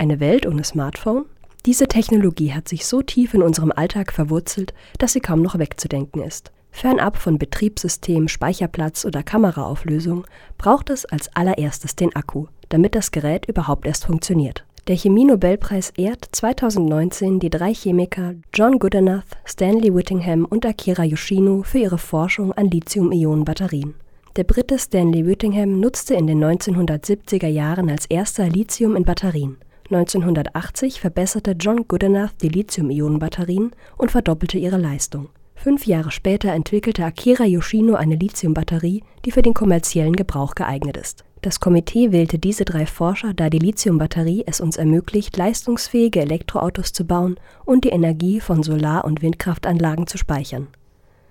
[0.00, 1.26] Eine Welt ohne Smartphone?
[1.66, 6.22] Diese Technologie hat sich so tief in unserem Alltag verwurzelt, dass sie kaum noch wegzudenken
[6.22, 6.52] ist.
[6.70, 10.26] Fernab von Betriebssystem, Speicherplatz oder Kameraauflösung
[10.56, 14.64] braucht es als allererstes den Akku, damit das Gerät überhaupt erst funktioniert.
[14.88, 21.80] Der Chemie-Nobelpreis ehrt 2019 die drei Chemiker John Goodenough, Stanley Whittingham und Akira Yoshino für
[21.80, 23.92] ihre Forschung an Lithium-Ionen-Batterien.
[24.36, 29.58] Der Brite Stanley Whittingham nutzte in den 1970er Jahren als erster Lithium in Batterien.
[29.90, 35.30] 1980 verbesserte John Goodenough die Lithium-Ionen-Batterien und verdoppelte ihre Leistung.
[35.56, 41.24] Fünf Jahre später entwickelte Akira Yoshino eine Lithium-Batterie, die für den kommerziellen Gebrauch geeignet ist.
[41.42, 47.04] Das Komitee wählte diese drei Forscher, da die Lithium-Batterie es uns ermöglicht, leistungsfähige Elektroautos zu
[47.04, 50.68] bauen und die Energie von Solar- und Windkraftanlagen zu speichern.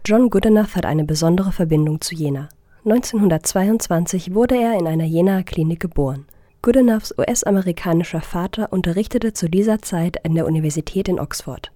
[0.05, 2.49] John Goodenough hat eine besondere Verbindung zu Jena.
[2.85, 6.25] 1922 wurde er in einer Jenaer Klinik geboren.
[6.61, 11.71] Goodenoughs US-amerikanischer Vater unterrichtete zu dieser Zeit an der Universität in Oxford.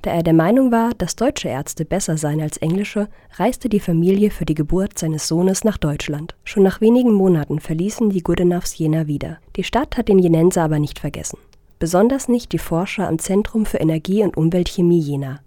[0.00, 4.30] Da er der Meinung war, dass deutsche Ärzte besser seien als englische, reiste die Familie
[4.30, 6.34] für die Geburt seines Sohnes nach Deutschland.
[6.44, 9.36] Schon nach wenigen Monaten verließen die Goodenoughs Jena wieder.
[9.54, 11.38] Die Stadt hat den Jenenser aber nicht vergessen.
[11.78, 15.40] Besonders nicht die Forscher am Zentrum für Energie- und Umweltchemie Jena.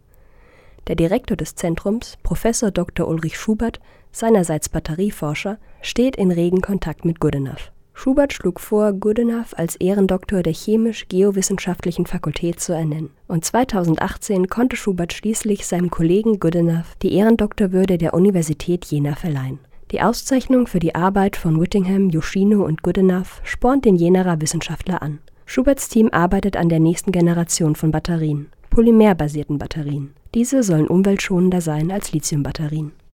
[0.88, 3.08] Der Direktor des Zentrums, Professor Dr.
[3.08, 3.80] Ulrich Schubert,
[4.12, 7.72] seinerseits Batterieforscher, steht in regen Kontakt mit Goodenough.
[7.98, 15.14] Schubert schlug vor, Goodenough als Ehrendoktor der Chemisch-Geowissenschaftlichen Fakultät zu ernennen, und 2018 konnte Schubert
[15.14, 19.60] schließlich seinem Kollegen Goodenough die Ehrendoktorwürde der Universität Jena verleihen.
[19.92, 25.20] Die Auszeichnung für die Arbeit von Whittingham, Yoshino und Goodenough spornt den Jenaer Wissenschaftler an.
[25.46, 30.14] Schuberts Team arbeitet an der nächsten Generation von Batterien, polymerbasierten Batterien.
[30.34, 32.92] Diese sollen umweltschonender sein als Lithiumbatterien